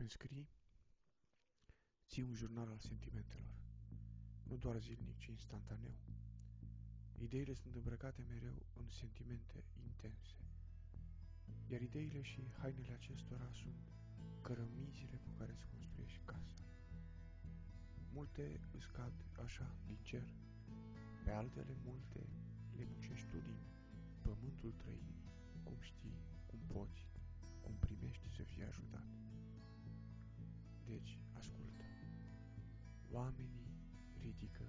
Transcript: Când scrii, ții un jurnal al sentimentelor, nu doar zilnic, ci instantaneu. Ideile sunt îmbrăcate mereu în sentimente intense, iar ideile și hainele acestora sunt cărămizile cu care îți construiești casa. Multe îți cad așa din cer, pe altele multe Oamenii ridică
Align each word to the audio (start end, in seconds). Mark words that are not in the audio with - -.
Când 0.00 0.12
scrii, 0.12 0.48
ții 2.08 2.22
un 2.22 2.34
jurnal 2.34 2.68
al 2.68 2.78
sentimentelor, 2.78 3.54
nu 4.42 4.56
doar 4.56 4.78
zilnic, 4.78 5.18
ci 5.18 5.26
instantaneu. 5.26 5.94
Ideile 7.18 7.54
sunt 7.54 7.74
îmbrăcate 7.74 8.24
mereu 8.28 8.66
în 8.72 8.88
sentimente 8.88 9.64
intense, 9.82 10.34
iar 11.66 11.80
ideile 11.80 12.22
și 12.22 12.50
hainele 12.58 12.92
acestora 12.92 13.50
sunt 13.52 13.92
cărămizile 14.40 15.16
cu 15.16 15.30
care 15.38 15.52
îți 15.52 15.66
construiești 15.66 16.24
casa. 16.24 16.64
Multe 18.12 18.60
îți 18.72 18.92
cad 18.92 19.12
așa 19.44 19.76
din 19.86 19.98
cer, 20.02 20.34
pe 21.24 21.30
altele 21.30 21.76
multe 21.84 22.28
Oamenii 33.12 33.72
ridică 34.22 34.64